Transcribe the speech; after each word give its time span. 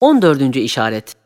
14. 0.00 0.56
işaret 0.56 1.16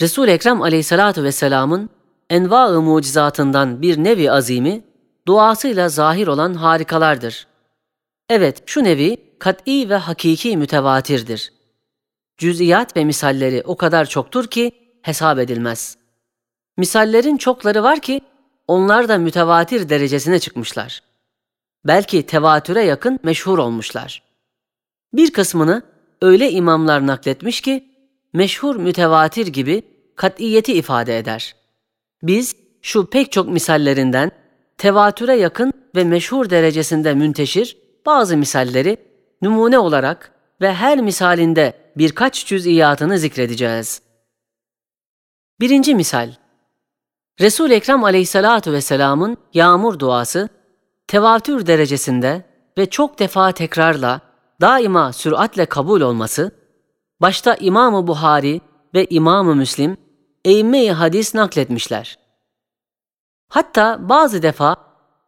Resul 0.00 0.28
Ekrem 0.28 0.62
Aleyhissalatu 0.62 1.24
vesselam'ın 1.24 1.90
enva-ı 2.30 2.82
mucizatından 2.82 3.82
bir 3.82 4.04
nevi 4.04 4.30
azimi 4.30 4.84
duasıyla 5.26 5.88
zahir 5.88 6.26
olan 6.26 6.54
harikalardır. 6.54 7.46
Evet, 8.28 8.62
şu 8.66 8.84
nevi 8.84 9.16
kat'i 9.38 9.90
ve 9.90 9.96
hakiki 9.96 10.56
mütevatirdir. 10.56 11.52
Cüz'iyat 12.38 12.96
ve 12.96 13.04
misalleri 13.04 13.62
o 13.66 13.76
kadar 13.76 14.04
çoktur 14.04 14.46
ki 14.46 14.72
hesap 15.02 15.38
edilmez. 15.38 15.96
Misallerin 16.76 17.36
çokları 17.36 17.82
var 17.82 18.00
ki 18.00 18.20
onlar 18.68 19.08
da 19.08 19.18
mütevatir 19.18 19.88
derecesine 19.88 20.38
çıkmışlar. 20.38 21.02
Belki 21.84 22.26
tevatüre 22.26 22.84
yakın 22.84 23.18
meşhur 23.22 23.58
olmuşlar. 23.58 24.22
Bir 25.12 25.32
kısmını 25.32 25.91
öyle 26.22 26.50
imamlar 26.50 27.06
nakletmiş 27.06 27.60
ki 27.60 27.88
meşhur 28.32 28.76
mütevatir 28.76 29.46
gibi 29.46 29.82
kat'iyeti 30.16 30.72
ifade 30.72 31.18
eder. 31.18 31.54
Biz 32.22 32.56
şu 32.82 33.06
pek 33.06 33.32
çok 33.32 33.48
misallerinden 33.48 34.30
tevatüre 34.78 35.36
yakın 35.36 35.72
ve 35.96 36.04
meşhur 36.04 36.50
derecesinde 36.50 37.14
münteşir 37.14 37.76
bazı 38.06 38.36
misalleri 38.36 38.96
numune 39.42 39.78
olarak 39.78 40.32
ve 40.60 40.74
her 40.74 41.00
misalinde 41.00 41.72
birkaç 41.96 42.46
cüz'iyatını 42.46 43.18
zikredeceğiz. 43.18 44.02
Birinci 45.60 45.94
misal 45.94 46.30
Resul-i 47.40 47.74
Ekrem 47.74 48.04
aleyhissalatu 48.04 48.72
vesselamın 48.72 49.36
yağmur 49.54 49.98
duası 49.98 50.48
tevatür 51.06 51.66
derecesinde 51.66 52.44
ve 52.78 52.90
çok 52.90 53.18
defa 53.18 53.52
tekrarla 53.52 54.31
daima 54.62 55.12
süratle 55.12 55.66
kabul 55.66 56.00
olması, 56.00 56.50
başta 57.20 57.56
İmam-ı 57.60 58.06
Buhari 58.06 58.60
ve 58.94 59.06
İmam-ı 59.10 59.54
Müslim 59.54 59.96
eğme-i 60.44 60.92
hadis 60.92 61.34
nakletmişler. 61.34 62.18
Hatta 63.48 64.08
bazı 64.08 64.42
defa 64.42 64.76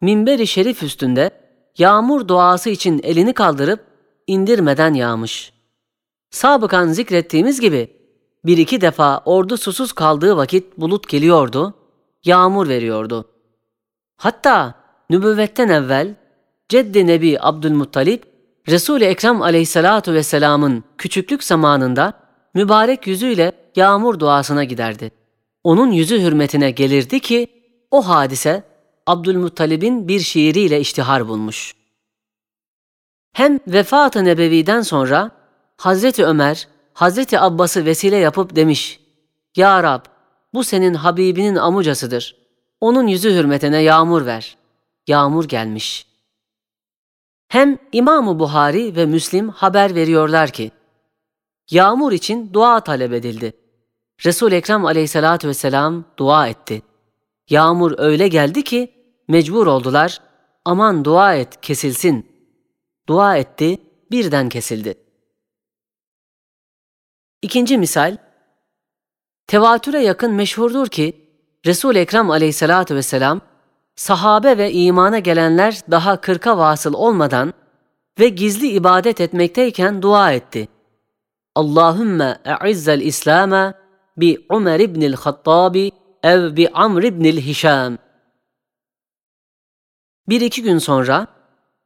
minber-i 0.01 0.47
şerif 0.47 0.83
üstünde 0.83 1.31
yağmur 1.79 2.29
duası 2.29 2.71
için 2.71 3.01
elini 3.03 3.33
kaldırıp 3.33 3.85
indirmeden 4.27 4.95
yağmış. 4.95 5.53
Sabıkan 6.31 6.89
zikrettiğimiz 6.89 7.61
gibi 7.61 7.97
bir 8.45 8.59
iki 8.59 8.81
defa 8.81 9.23
ordu 9.25 9.57
susuz 9.57 9.93
kaldığı 9.93 10.37
vakit 10.37 10.79
bulut 10.79 11.09
geliyordu, 11.09 11.75
yağmur 12.25 12.69
veriyordu. 12.69 13.31
Hatta 14.17 14.75
nübüvvetten 15.11 15.69
evvel 15.69 16.15
Ceddi 16.69 17.07
Nebi 17.07 17.39
Abdülmuttalip, 17.41 18.34
Resul-i 18.69 19.05
Ekrem 19.05 19.43
aleyhissalatu 19.43 20.12
vesselamın 20.12 20.84
küçüklük 20.98 21.45
zamanında 21.45 22.12
mübarek 22.55 23.07
yüzüyle 23.07 23.53
yağmur 23.77 24.19
duasına 24.19 24.65
giderdi. 24.65 25.11
Onun 25.65 25.91
yüzü 25.91 26.20
hürmetine 26.20 26.70
gelirdi 26.70 27.20
ki 27.20 27.48
o 27.91 28.09
hadise 28.09 28.62
Abdülmuttalib'in 29.07 30.09
bir 30.09 30.20
şiiriyle 30.20 30.81
iştihar 30.81 31.29
bulmuş. 31.29 31.75
Hem 33.33 33.61
vefat-ı 33.67 34.25
nebeviden 34.25 34.81
sonra 34.81 35.31
Hazreti 35.77 36.25
Ömer, 36.25 36.69
Hazreti 36.92 37.41
Abbas'ı 37.41 37.85
vesile 37.85 38.17
yapıp 38.17 38.57
demiş, 38.57 39.01
Ya 39.57 39.83
Rab, 39.83 40.05
bu 40.55 40.65
senin 40.65 40.95
Habibinin 40.95 41.57
amucasıdır. 41.57 42.37
Onun 42.81 43.07
yüzü 43.07 43.35
hürmetine 43.35 43.83
yağmur 43.83 44.27
ver. 44.27 44.57
Yağmur 45.07 45.45
gelmiş. 45.45 46.14
Hem 47.55 47.79
İmam-ı 47.93 48.39
Buhari 48.39 48.97
ve 48.97 49.07
Müslim 49.07 49.49
haber 49.49 49.95
veriyorlar 49.95 50.51
ki, 50.51 50.71
yağmur 51.71 52.13
için 52.13 52.53
dua 52.53 52.81
talep 52.81 53.13
edildi. 53.13 53.53
resul 54.25 54.53
Ekrem 54.53 54.85
aleyhissalatü 54.85 55.49
vesselam 55.49 56.05
dua 56.17 56.49
etti. 56.49 56.83
Yağmur 57.51 57.95
öyle 57.99 58.29
geldi 58.29 58.65
ki 58.65 58.95
mecbur 59.29 59.67
oldular, 59.67 60.20
aman 60.64 61.05
dua 61.05 61.35
et 61.35 61.61
kesilsin. 61.61 62.33
Dua 63.09 63.37
etti, 63.37 63.81
birden 64.11 64.48
kesildi. 64.48 64.95
İkinci 67.43 67.79
misal, 67.79 68.17
tevatüre 69.47 70.03
yakın 70.03 70.33
meşhurdur 70.33 70.87
ki, 70.87 71.29
resul 71.67 71.97
Ekrem 71.97 72.31
aleyhissalatü 72.31 72.95
vesselam, 72.95 73.41
sahabe 73.97 74.59
ve 74.59 74.73
imana 74.73 75.19
gelenler 75.19 75.81
daha 75.91 76.21
kırka 76.21 76.59
vasıl 76.59 76.95
olmadan 76.95 77.53
ve 78.19 78.29
gizli 78.29 78.69
ibadet 78.69 79.21
etmekteyken 79.21 80.03
dua 80.03 80.33
etti. 80.33 80.69
Allahümme 81.55 82.39
e'izzel 82.45 83.01
İslam'a 83.01 83.75
bi 84.17 84.47
Ömer 84.51 84.81
ibnil 84.81 85.15
Hattabi 85.15 85.93
ev 86.23 86.57
bi 86.57 86.69
Amr 86.69 87.03
ibnil 87.03 87.41
Hişam. 87.41 87.99
Bir 90.29 90.41
iki 90.41 90.63
gün 90.63 90.79
sonra 90.79 91.27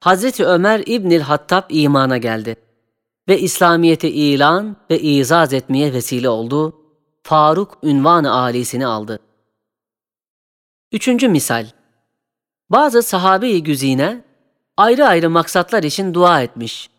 Hazreti 0.01 0.45
Ömer 0.47 0.83
İbnil 0.87 1.21
Hattab 1.21 1.63
imana 1.69 2.17
geldi 2.17 2.57
ve 3.29 3.39
İslamiyet'i 3.39 4.09
ilan 4.09 4.77
ve 4.91 5.01
izaz 5.01 5.53
etmeye 5.53 5.93
vesile 5.93 6.29
oldu. 6.29 6.75
Faruk 7.23 7.79
ünvan-ı 7.83 8.33
âlisini 8.33 8.87
aldı. 8.87 9.19
Üçüncü 10.93 11.29
misal 11.29 11.67
bazı 12.71 13.03
sahabe-i 13.03 13.63
güzine 13.63 14.25
ayrı 14.77 15.07
ayrı 15.07 15.31
maksatlar 15.31 15.83
için 15.83 16.15
dua 16.15 16.43
etmiş. 16.43 16.91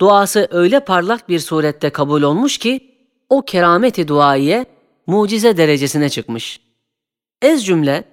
Duası 0.00 0.48
öyle 0.50 0.80
parlak 0.80 1.28
bir 1.28 1.38
surette 1.38 1.90
kabul 1.90 2.22
olmuş 2.22 2.58
ki 2.58 2.94
o 3.28 3.42
kerameti 3.42 4.08
duaiye 4.08 4.66
mucize 5.06 5.56
derecesine 5.56 6.08
çıkmış. 6.08 6.60
Ez 7.42 7.66
cümle 7.66 8.04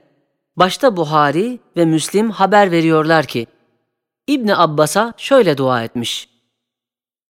başta 0.55 0.97
Buhari 0.97 1.59
ve 1.77 1.85
Müslim 1.85 2.29
haber 2.29 2.71
veriyorlar 2.71 3.25
ki 3.25 3.47
İbn 4.27 4.47
Abbas'a 4.47 5.13
şöyle 5.17 5.57
dua 5.57 5.83
etmiş. 5.83 6.29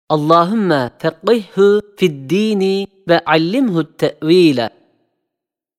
Allahümme 0.10 0.92
feqqihhu 1.00 1.82
fid 1.98 2.30
dini 2.30 2.88
ve 3.08 3.20
allimhu 3.26 3.98
te'vile. 3.98 4.70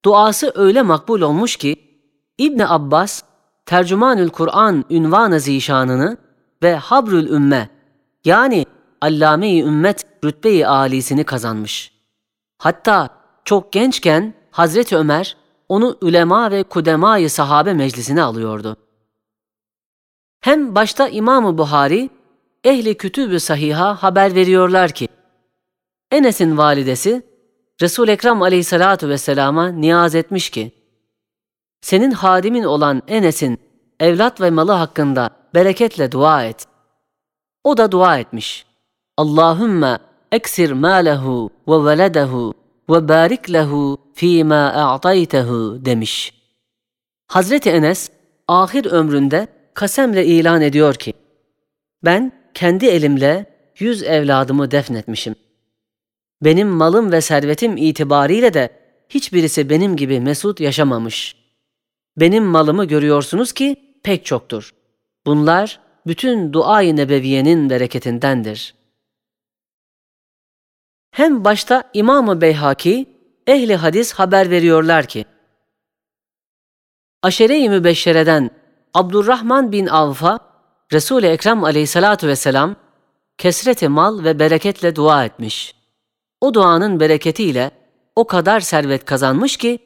Duası 0.05 0.53
öyle 0.55 0.83
makbul 0.83 1.21
olmuş 1.21 1.57
ki 1.57 1.77
İbn 2.39 2.61
Abbas 2.61 3.23
Tercümanül 3.71 4.29
Kur'an 4.29 4.85
ünvan-ı 4.91 5.41
zişanını 5.41 6.17
ve 6.63 6.77
Habrül 6.77 7.31
Ümme 7.31 7.69
yani 8.25 8.67
Allame-i 9.01 9.63
Ümmet 9.63 10.07
rütbe-i 10.25 10.67
âlisini 10.67 11.25
kazanmış. 11.25 11.93
Hatta 12.59 13.09
çok 13.45 13.73
gençken 13.73 14.35
Hazreti 14.51 14.97
Ömer 14.97 15.37
onu 15.69 15.97
ülema 16.03 16.51
ve 16.51 16.63
kudema-i 16.63 17.29
sahabe 17.29 17.75
meclisine 17.75 18.23
alıyordu. 18.23 18.77
Hem 20.41 20.75
başta 20.75 21.09
İmam-ı 21.09 21.59
Buhari, 21.59 22.11
ehli 22.65 22.97
kütüb-ü 22.97 23.41
sahiha 23.41 24.03
haber 24.03 24.35
veriyorlar 24.35 24.91
ki, 24.91 25.09
Enes'in 26.11 26.59
validesi, 26.59 27.23
resul 27.81 28.09
Ekrem 28.09 28.43
aleyhissalatu 28.43 29.09
vesselama 29.09 29.69
niyaz 29.69 30.15
etmiş 30.15 30.51
ki, 30.51 30.80
senin 31.81 32.11
hadimin 32.11 32.65
olan 32.65 33.03
Enes'in 33.09 33.59
evlat 34.01 34.41
ve 34.41 34.51
malı 34.51 34.73
hakkında 34.73 35.31
bereketle 35.55 36.13
dua 36.13 36.45
et. 36.45 36.67
O 37.65 37.77
da 37.77 37.93
dua 37.93 38.19
etmiş. 38.19 38.67
Allahümme 39.17 39.99
eksir 40.33 40.73
mâlehu 40.73 41.51
ve 41.69 41.85
veledehu 41.85 42.55
ve 42.91 43.09
barik 43.09 43.53
lehu 43.53 43.99
fîmâ 44.15 44.73
a'taytehu 44.73 45.85
demiş. 45.85 46.35
Hazreti 47.27 47.71
Enes 47.71 48.11
ahir 48.49 48.85
ömründe 48.85 49.49
kasemle 49.75 50.27
ilan 50.27 50.61
ediyor 50.61 50.95
ki, 50.95 51.13
ben 52.05 52.33
kendi 52.55 52.87
elimle 52.87 53.47
yüz 53.79 54.03
evladımı 54.03 54.71
defnetmişim. 54.71 55.35
Benim 56.43 56.69
malım 56.69 57.13
ve 57.13 57.21
servetim 57.21 57.77
itibariyle 57.77 58.55
de 58.55 58.71
hiçbirisi 59.09 59.71
benim 59.71 59.97
gibi 59.97 60.21
mesut 60.21 60.61
yaşamamış.'' 60.61 61.40
Benim 62.17 62.45
malımı 62.45 62.85
görüyorsunuz 62.85 63.53
ki 63.53 64.01
pek 64.03 64.27
çoktur. 64.27 64.75
Bunlar 65.27 65.81
bütün 66.07 66.53
dua-i 66.53 66.97
nebeviyenin 66.97 67.71
bereketindendir. 67.71 68.75
Hem 71.11 71.45
başta 71.45 71.91
İmam-ı 71.95 72.41
Beyhaki, 72.41 73.07
ehli 73.47 73.77
hadis 73.77 74.13
haber 74.13 74.51
veriyorlar 74.51 75.07
ki, 75.07 75.25
Aşere-i 77.23 77.69
Mübeşşere'den 77.69 78.51
Abdurrahman 78.95 79.73
bin 79.73 79.87
Avf'a 79.87 80.39
Resul-i 80.93 81.27
Ekrem 81.27 81.65
aleyhissalatu 81.65 82.27
vesselam 82.27 82.77
kesreti 83.39 83.89
mal 83.89 84.25
ve 84.25 84.39
bereketle 84.39 84.97
dua 84.97 85.25
etmiş. 85.25 85.75
O 86.41 86.55
duanın 86.55 87.01
bereketiyle 87.01 87.71
o 88.17 88.27
kadar 88.27 88.61
servet 88.61 89.05
kazanmış 89.05 89.57
ki 89.57 89.79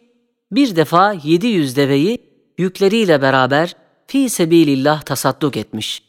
bir 0.55 0.77
defa 0.77 1.13
700 1.13 1.77
deveyi 1.77 2.19
yükleriyle 2.59 3.23
beraber 3.23 3.77
fi 4.07 4.31
sebilillah 4.31 5.03
tasadduk 5.03 5.57
etmiş. 5.57 6.03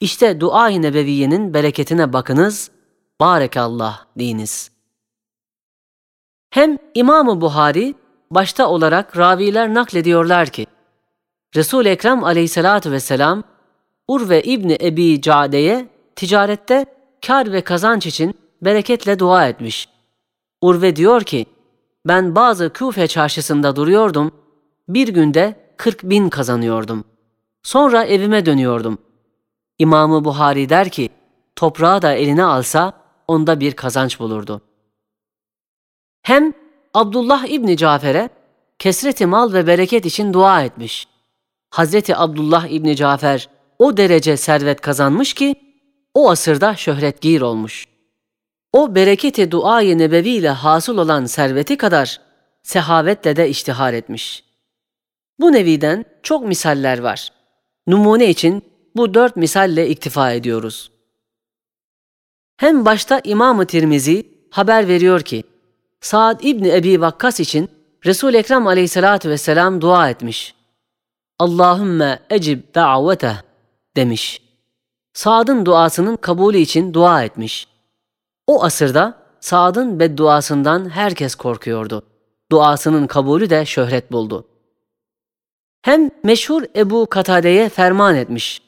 İşte 0.00 0.40
dua-i 0.40 0.82
nebeviyenin 0.82 1.54
bereketine 1.54 2.12
bakınız, 2.12 2.70
barekallah 3.20 4.04
deyiniz.'' 4.18 4.76
Hem 6.56 6.78
İmam-ı 6.94 7.40
Buhari 7.40 7.94
başta 8.30 8.68
olarak 8.68 9.18
raviler 9.18 9.74
naklediyorlar 9.74 10.48
ki, 10.48 10.66
Resul-i 11.56 11.88
Ekrem 11.88 12.24
aleyhissalatu 12.24 12.92
vesselam 12.92 13.42
Urve 14.08 14.42
İbni 14.42 14.78
Ebi 14.80 15.20
Cade'ye 15.20 15.88
ticarette 16.16 16.86
kar 17.26 17.52
ve 17.52 17.60
kazanç 17.60 18.06
için 18.06 18.34
bereketle 18.62 19.18
dua 19.18 19.48
etmiş. 19.48 19.88
Urve 20.60 20.96
diyor 20.96 21.22
ki, 21.22 21.46
ben 22.08 22.34
bazı 22.34 22.72
Küfe 22.72 23.06
çarşısında 23.06 23.76
duruyordum, 23.76 24.32
bir 24.88 25.08
günde 25.08 25.72
40 25.76 26.02
bin 26.02 26.28
kazanıyordum. 26.28 27.04
Sonra 27.62 28.04
evime 28.04 28.46
dönüyordum. 28.46 28.98
İmamı 29.78 30.24
Buhari 30.24 30.68
der 30.68 30.88
ki, 30.88 31.08
toprağı 31.56 32.02
da 32.02 32.12
eline 32.12 32.44
alsa 32.44 32.92
onda 33.28 33.60
bir 33.60 33.72
kazanç 33.72 34.20
bulurdu. 34.20 34.60
Hem 36.22 36.52
Abdullah 36.94 37.46
İbni 37.46 37.76
Cafer'e 37.76 38.30
kesreti 38.78 39.26
mal 39.26 39.52
ve 39.52 39.66
bereket 39.66 40.06
için 40.06 40.32
dua 40.32 40.62
etmiş. 40.62 41.08
Hazreti 41.70 42.16
Abdullah 42.16 42.66
İbni 42.66 42.96
Cafer 42.96 43.48
o 43.78 43.96
derece 43.96 44.36
servet 44.36 44.80
kazanmış 44.80 45.34
ki 45.34 45.54
o 46.14 46.30
asırda 46.30 46.76
şöhretgir 46.76 47.40
olmuş. 47.40 47.95
O 48.76 48.94
bereketi 48.94 49.50
duayı 49.50 49.98
nebevi 49.98 50.28
ile 50.28 50.48
hasıl 50.48 50.98
olan 50.98 51.26
serveti 51.26 51.76
kadar 51.76 52.20
sehavetle 52.62 53.36
de 53.36 53.48
iştihar 53.48 53.92
etmiş. 53.92 54.44
Bu 55.40 55.52
neviden 55.52 56.04
çok 56.22 56.44
misaller 56.44 56.98
var. 56.98 57.32
Numune 57.86 58.30
için 58.30 58.62
bu 58.96 59.14
dört 59.14 59.36
misalle 59.36 59.88
iktifa 59.88 60.32
ediyoruz. 60.32 60.90
Hem 62.56 62.84
başta 62.84 63.20
İmam-ı 63.24 63.66
Tirmizi 63.66 64.26
haber 64.50 64.88
veriyor 64.88 65.20
ki, 65.20 65.44
Saad 66.00 66.40
İbni 66.40 66.68
Ebi 66.68 67.00
Vakkas 67.00 67.40
için 67.40 67.68
resul 68.06 68.34
Ekrem 68.34 68.66
aleyhissalatü 68.66 69.30
vesselam 69.30 69.80
dua 69.80 70.10
etmiş. 70.10 70.54
Allahümme 71.38 72.18
ecib 72.30 72.74
da'veteh 72.74 73.36
demiş. 73.96 74.42
Saad'ın 75.12 75.66
duasının 75.66 76.16
kabulü 76.16 76.58
için 76.58 76.94
dua 76.94 77.24
etmiş. 77.24 77.75
O 78.46 78.64
asırda 78.64 79.26
Saad'ın 79.40 80.00
bedduasından 80.00 80.90
herkes 80.90 81.34
korkuyordu. 81.34 82.02
Duasının 82.52 83.06
kabulü 83.06 83.50
de 83.50 83.66
şöhret 83.66 84.12
buldu. 84.12 84.46
Hem 85.82 86.10
meşhur 86.24 86.62
Ebu 86.76 87.06
Katade'ye 87.06 87.68
ferman 87.68 88.16
etmiş. 88.16 88.62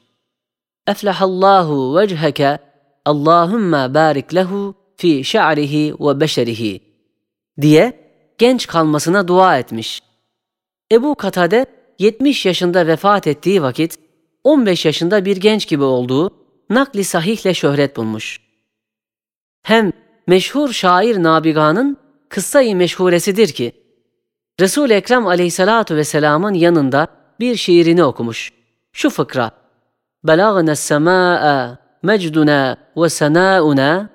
Eflehallahu 0.86 1.96
vecheke 1.96 2.58
Allahümme 3.04 3.94
barik 3.94 4.34
lehu 4.34 4.74
fi 4.96 5.24
şa'rihi 5.24 5.94
ve 6.00 6.20
beşerihi 6.20 6.82
diye 7.60 8.10
genç 8.38 8.66
kalmasına 8.66 9.28
dua 9.28 9.58
etmiş. 9.58 10.02
Ebu 10.92 11.14
Katade 11.14 11.66
70 11.98 12.46
yaşında 12.46 12.86
vefat 12.86 13.26
ettiği 13.26 13.62
vakit 13.62 13.98
15 14.44 14.84
yaşında 14.84 15.24
bir 15.24 15.36
genç 15.36 15.68
gibi 15.68 15.84
olduğu 15.84 16.30
nakli 16.70 17.04
sahihle 17.04 17.54
şöhret 17.54 17.96
bulmuş. 17.96 18.47
Hem 19.68 19.92
meşhur 20.26 20.72
şair 20.72 21.22
Nabiga'nın 21.22 21.96
kıssayı 22.28 22.76
meşhuresidir 22.76 23.48
ki 23.48 23.72
Resul-i 24.60 24.92
Ekrem 24.92 25.26
aleyhissalatu 25.26 25.96
vesselamın 25.96 26.54
yanında 26.54 27.06
bir 27.40 27.56
şiirini 27.56 28.04
okumuş. 28.04 28.52
Şu 28.92 29.10
fıkra 29.10 29.50
mecduna 32.02 32.76
ve 32.96 33.08
senâuna 33.08 34.10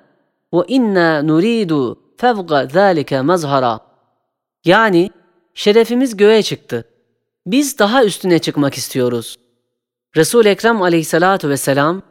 ve 0.54 0.58
inna 0.68 1.22
nuridu 1.22 1.98
fevga 2.16 2.66
zâlike 2.66 3.20
mazhara 3.20 3.80
Yani 4.64 5.10
şerefimiz 5.54 6.16
göğe 6.16 6.42
çıktı. 6.42 6.84
Biz 7.46 7.78
daha 7.78 8.04
üstüne 8.04 8.38
çıkmak 8.38 8.74
istiyoruz. 8.74 9.36
Resul 10.16 10.46
Ekrem 10.46 10.82
Aleyhissalatu 10.82 11.48
vesselam 11.48 12.02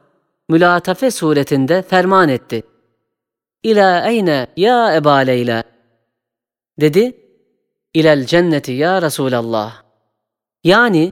Mülatafe 0.50 1.12
suretinde 1.12 1.82
ferman 1.82 2.30
etti. 2.30 2.73
İlâ 3.64 4.10
eyne 4.10 4.48
ya 4.58 4.96
Eba 4.96 5.16
Leyla. 5.16 5.64
Dedi, 6.82 7.18
İlel 7.94 8.26
cenneti 8.26 8.72
ya 8.72 9.02
Resulallah. 9.02 9.84
Yani 10.64 11.12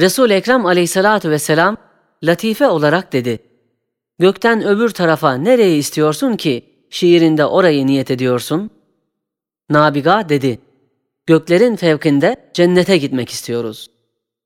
Resul 0.00 0.30
Ekrem 0.30 0.66
Aleyhissalatu 0.66 1.30
vesselam 1.30 1.76
latife 2.22 2.68
olarak 2.68 3.12
dedi. 3.12 3.38
Gökten 4.18 4.64
öbür 4.66 4.90
tarafa 4.90 5.34
nereye 5.34 5.76
istiyorsun 5.76 6.36
ki 6.36 6.64
şiirinde 6.90 7.44
orayı 7.44 7.86
niyet 7.86 8.10
ediyorsun? 8.10 8.70
Nabiga 9.70 10.28
dedi. 10.28 10.58
Göklerin 11.26 11.76
fevkinde 11.76 12.50
cennete 12.54 12.96
gitmek 12.96 13.30
istiyoruz. 13.30 13.90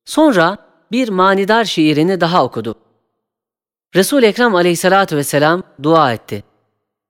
Sonra 0.05 0.59
bir 0.93 1.09
manidar 1.09 1.65
şiirini 1.65 2.21
daha 2.21 2.45
okudu. 2.45 2.75
Resul 3.95 4.23
Ekrem 4.23 4.55
Aleyhissalatu 4.55 5.17
vesselam 5.17 5.63
dua 5.83 6.13
etti. 6.13 6.50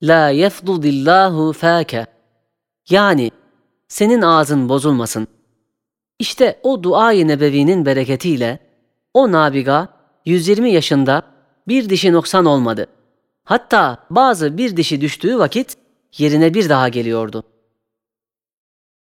La 0.02 0.29
yefdudillahu 0.29 1.52
fâke. 1.52 2.06
Yani 2.91 3.31
senin 3.88 4.23
ağzın 4.23 4.69
bozulmasın. 4.69 5.29
İşte 6.19 6.61
o 6.62 6.82
dua-i 6.82 7.29
nebevinin 7.29 7.87
bereketiyle 7.87 8.58
o 9.14 9.32
nabiga 9.32 9.88
120 10.25 10.70
yaşında 10.70 11.23
bir 11.69 11.91
dişi 11.91 12.12
noksan 12.12 12.44
olmadı. 12.44 12.87
Hatta 13.44 14.06
bazı 14.11 14.58
bir 14.58 14.76
dişi 14.76 15.00
düştüğü 15.00 15.38
vakit 15.38 15.76
yerine 16.19 16.55
bir 16.55 16.69
daha 16.69 16.88
geliyordu. 16.88 17.44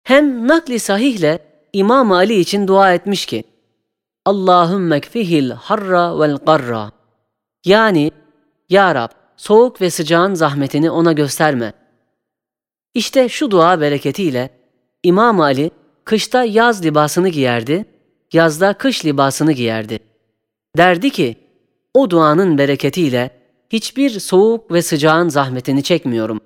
Hem 0.03 0.47
nakli 0.47 0.79
sahihle 0.79 1.39
İmam 1.73 2.11
Ali 2.11 2.39
için 2.39 2.67
dua 2.67 2.93
etmiş 2.93 3.25
ki 3.25 3.43
Allahümme 4.25 5.01
kfihil 5.01 5.51
harra 5.51 6.19
vel 6.19 6.37
qarra 6.37 6.91
yani 7.65 8.11
Ya 8.69 8.95
Rab 8.95 9.18
soğuk 9.39 9.81
ve 9.81 9.89
sıcağın 9.89 10.33
zahmetini 10.33 10.91
ona 10.91 11.13
gösterme. 11.13 11.73
İşte 12.93 13.29
şu 13.29 13.51
dua 13.51 13.81
bereketiyle 13.81 14.49
İmam 15.03 15.41
Ali 15.41 15.71
kışta 16.05 16.43
yaz 16.43 16.85
libasını 16.85 17.29
giyerdi, 17.29 17.85
yazda 18.33 18.73
kış 18.73 19.05
libasını 19.05 19.51
giyerdi. 19.51 19.99
Derdi 20.77 21.09
ki, 21.09 21.35
o 21.93 22.09
duanın 22.09 22.57
bereketiyle 22.57 23.31
hiçbir 23.69 24.19
soğuk 24.19 24.71
ve 24.71 24.81
sıcağın 24.81 25.29
zahmetini 25.29 25.83
çekmiyorum. 25.83 26.39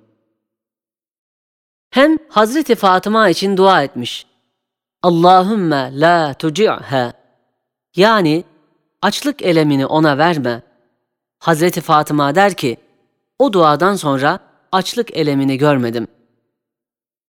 Hem 1.90 2.18
Hazreti 2.28 2.74
Fatıma 2.74 3.28
için 3.28 3.56
dua 3.56 3.82
etmiş. 3.82 4.26
Allahümme 5.02 5.90
la 6.00 6.34
tuci'ha. 6.34 7.12
Yani 7.96 8.44
açlık 9.02 9.42
elemini 9.42 9.86
ona 9.86 10.18
verme. 10.18 10.73
Hazreti 11.44 11.80
Fatıma 11.80 12.34
der 12.34 12.54
ki, 12.54 12.76
o 13.38 13.52
duadan 13.52 13.96
sonra 13.96 14.38
açlık 14.72 15.16
elemini 15.16 15.58
görmedim. 15.58 16.08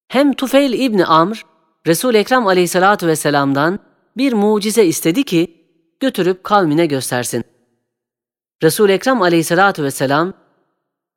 Hem 0.07 0.33
Tufeil 0.33 0.73
İbni 0.73 1.05
Amr, 1.05 1.45
Resul-i 1.87 2.17
Ekrem 2.17 2.47
aleyhissalatu 2.47 3.07
vesselam'dan 3.07 3.79
bir 4.17 4.33
mucize 4.33 4.85
istedi 4.85 5.23
ki, 5.23 5.67
götürüp 5.99 6.43
kavmine 6.43 6.85
göstersin. 6.85 7.43
Resul-i 8.63 8.91
Ekrem 8.91 9.21
aleyhissalatu 9.21 9.83
vesselam, 9.83 10.33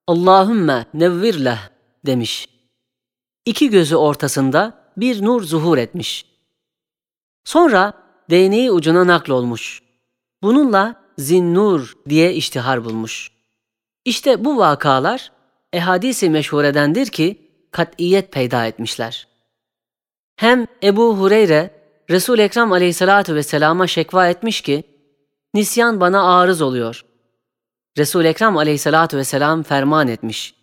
Allahümme 0.07 0.87
nevvir 0.95 1.45
leh 1.45 1.71
demiş. 2.07 2.49
İki 3.45 3.71
gözü 3.71 3.97
ortasında 3.97 4.93
bir 4.97 5.25
nur 5.25 5.43
zuhur 5.43 5.79
etmiş. 5.79 6.27
Sonra 7.45 7.93
değneği 8.31 8.71
ucuna 8.71 9.07
nakl 9.07 9.31
olmuş. 9.31 9.83
Bununla 10.43 11.08
zinnur 11.19 11.97
diye 12.09 12.35
iştihar 12.35 12.85
bulmuş. 12.85 13.31
İşte 14.05 14.45
bu 14.45 14.59
vakalar 14.59 15.33
ehadisi 15.73 16.31
meşhuredendir 16.31 17.07
ki 17.07 17.51
kat'iyet 17.71 18.33
peyda 18.33 18.67
etmişler. 18.67 19.29
Hem 20.37 20.67
Ebu 20.83 21.19
Hureyre 21.19 21.71
Resul 22.11 22.39
Ekrem 22.39 22.73
Aleyhissalatu 22.73 23.35
vesselam'a 23.35 23.87
şekva 23.87 24.29
etmiş 24.29 24.61
ki 24.61 24.85
nisyan 25.55 26.01
bana 26.01 26.39
arız 26.39 26.63
oluyor. 26.63 27.05
Resul 27.99 28.25
Ekrem 28.25 28.57
Aleyhissalatu 28.57 29.17
vesselam 29.17 29.63
ferman 29.63 30.09
etmiş. 30.09 30.55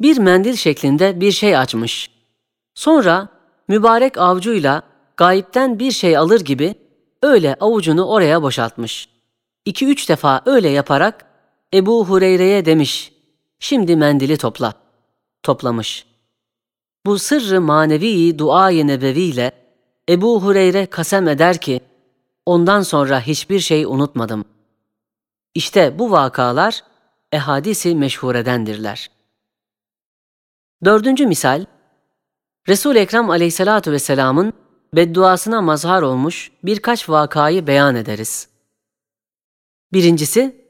Bir 0.00 0.18
mendil 0.18 0.56
şeklinde 0.56 1.20
bir 1.20 1.32
şey 1.32 1.56
açmış. 1.56 2.10
Sonra 2.74 3.28
mübarek 3.68 4.18
avcuyla 4.18 4.82
gayipten 5.16 5.78
bir 5.78 5.90
şey 5.90 6.16
alır 6.16 6.40
gibi 6.40 6.74
öyle 7.22 7.56
avucunu 7.60 8.04
oraya 8.06 8.42
boşaltmış. 8.42 9.17
İki 9.68 9.86
üç 9.86 10.08
defa 10.08 10.42
öyle 10.46 10.68
yaparak 10.68 11.24
Ebu 11.74 12.06
Hureyre'ye 12.06 12.64
demiş, 12.64 13.12
şimdi 13.58 13.96
mendili 13.96 14.36
topla. 14.36 14.74
Toplamış. 15.42 16.06
Bu 17.06 17.18
sırrı 17.18 17.60
manevi 17.60 18.38
dua-i 18.38 18.86
nebeviyle 18.86 19.52
Ebu 20.08 20.42
Hureyre 20.42 20.86
kasem 20.86 21.28
eder 21.28 21.60
ki, 21.60 21.80
ondan 22.46 22.82
sonra 22.82 23.20
hiçbir 23.20 23.60
şey 23.60 23.84
unutmadım. 23.84 24.44
İşte 25.54 25.98
bu 25.98 26.10
vakalar 26.10 26.84
ehadisi 27.32 27.94
meşhuredendirler. 27.94 29.10
Dördüncü 30.84 31.26
misal, 31.26 31.64
Resul-i 32.68 32.98
Ekrem 32.98 33.30
aleyhissalatu 33.30 33.92
vesselamın 33.92 34.52
bedduasına 34.94 35.60
mazhar 35.60 36.02
olmuş 36.02 36.52
birkaç 36.64 37.08
vakayı 37.08 37.66
beyan 37.66 37.96
ederiz. 37.96 38.47
Birincisi, 39.92 40.68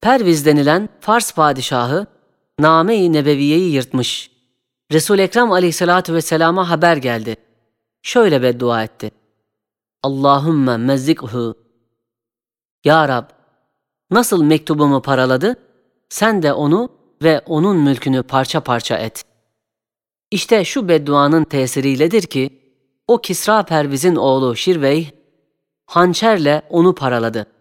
Perviz 0.00 0.46
denilen 0.46 0.88
Fars 1.00 1.34
padişahı 1.34 2.06
Name-i 2.58 3.12
Nebeviye'yi 3.12 3.72
yırtmış. 3.72 4.30
Resul-i 4.92 5.22
Ekrem 5.22 5.52
aleyhissalatu 5.52 6.14
vesselama 6.14 6.70
haber 6.70 6.96
geldi. 6.96 7.36
Şöyle 8.02 8.42
beddua 8.42 8.82
etti. 8.84 9.10
Allahümme 10.02 10.76
mezzikhu. 10.76 11.54
Ya 12.84 13.08
Rab, 13.08 13.24
nasıl 14.10 14.42
mektubumu 14.42 15.02
paraladı, 15.02 15.56
sen 16.08 16.42
de 16.42 16.52
onu 16.52 16.88
ve 17.22 17.40
onun 17.46 17.76
mülkünü 17.76 18.22
parça 18.22 18.60
parça 18.60 18.96
et. 18.96 19.24
İşte 20.30 20.64
şu 20.64 20.88
bedduanın 20.88 21.44
tesiriyledir 21.44 22.22
ki, 22.22 22.62
o 23.08 23.18
Kisra 23.18 23.62
Perviz'in 23.62 24.16
oğlu 24.16 24.56
Şirveyh, 24.56 25.10
hançerle 25.86 26.62
onu 26.70 26.94
paraladı. 26.94 27.53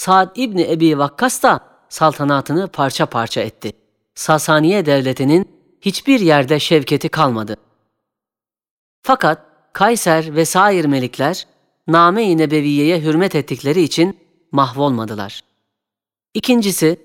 Sa'd 0.00 0.36
İbni 0.36 0.72
Ebi 0.72 0.98
Vakkas 0.98 1.42
da 1.42 1.60
saltanatını 1.88 2.68
parça 2.68 3.06
parça 3.06 3.40
etti. 3.40 3.72
Sasaniye 4.14 4.86
devletinin 4.86 5.48
hiçbir 5.80 6.20
yerde 6.20 6.58
şevketi 6.60 7.08
kalmadı. 7.08 7.56
Fakat 9.02 9.46
Kayser 9.72 10.36
ve 10.36 10.44
sair 10.44 10.84
melikler 10.84 11.46
Name-i 11.86 12.38
Nebeviye'ye 12.38 13.00
hürmet 13.00 13.34
ettikleri 13.34 13.82
için 13.82 14.18
mahvolmadılar. 14.52 15.40
İkincisi, 16.34 17.00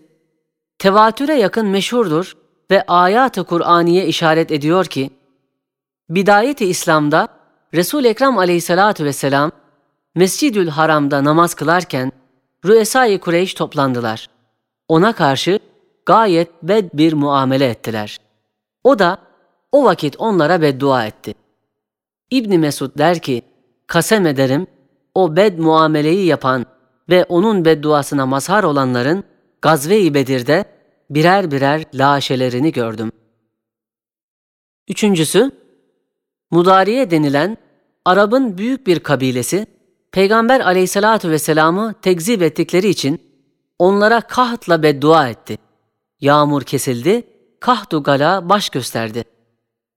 tevatüre 0.80 1.34
yakın 1.34 1.68
meşhurdur 1.68 2.38
ve 2.72 2.84
ayat-ı 2.88 3.44
Kur'aniye 3.44 4.08
işaret 4.08 4.52
ediyor 4.52 4.86
ki, 4.86 5.10
Bidayet-i 6.10 6.66
İslam'da 6.66 7.28
Resul-i 7.74 8.08
Ekrem 8.08 8.38
aleyhissalatu 8.38 9.04
vesselam 9.04 9.52
Mescidül 10.16 10.68
Haram'da 10.68 11.24
namaz 11.24 11.54
kılarken 11.54 12.12
Rüesai 12.66 13.20
Kureyş 13.20 13.54
toplandılar. 13.54 14.30
Ona 14.88 15.14
karşı 15.14 15.60
gayet 16.06 16.64
bed 16.64 16.90
bir 16.94 17.14
muamele 17.14 17.66
ettiler. 17.66 18.20
O 18.84 19.00
da 19.00 19.18
o 19.72 19.84
vakit 19.84 20.16
onlara 20.20 20.62
beddua 20.62 21.06
etti. 21.06 21.34
İbni 22.32 22.58
Mesud 22.58 22.98
der 22.98 23.20
ki, 23.20 23.42
kasem 23.88 24.26
ederim, 24.26 24.68
o 25.16 25.36
bed 25.36 25.60
muameleyi 25.60 26.26
yapan 26.26 26.66
ve 27.10 27.24
onun 27.24 27.66
bedduasına 27.66 28.26
mazhar 28.26 28.64
olanların 28.64 29.24
Gazve-i 29.62 30.14
Bedir'de 30.14 30.66
birer 31.10 31.52
birer 31.52 31.84
laşelerini 31.94 32.72
gördüm. 32.72 33.12
Üçüncüsü, 34.88 35.52
Mudariye 36.52 37.12
denilen 37.12 37.58
Arap'ın 38.06 38.58
büyük 38.58 38.88
bir 38.88 39.00
kabilesi, 39.00 39.68
Peygamber 40.16 40.60
aleyhissalatu 40.60 41.30
vesselam'ı 41.30 41.94
tekzip 42.02 42.42
ettikleri 42.42 42.88
için 42.90 43.22
onlara 43.80 44.22
kahtla 44.22 44.84
beddua 44.84 45.30
etti. 45.30 45.58
Yağmur 46.20 46.62
kesildi, 46.62 47.28
kahtu 47.60 48.04
gala 48.04 48.50
baş 48.50 48.70
gösterdi. 48.70 49.24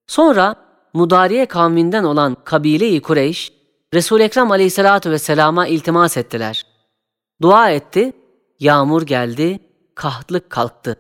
Sonra 0.06 0.56
Mudariye 0.94 1.46
kavminden 1.46 2.04
olan 2.04 2.37
kabile-i 2.44 3.02
Kureyş, 3.02 3.52
Resul-i 3.94 4.22
Ekrem 4.22 4.50
aleyhissalatu 4.50 5.10
vesselama 5.10 5.66
iltimas 5.66 6.16
ettiler. 6.16 6.66
Dua 7.42 7.70
etti, 7.70 8.12
yağmur 8.60 9.02
geldi, 9.02 9.60
kahtlık 9.94 10.50
kalktı. 10.50 10.96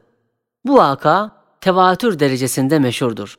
Bu 0.64 0.76
vaka 0.76 1.30
tevatür 1.60 2.18
derecesinde 2.18 2.78
meşhurdur. 2.78 3.38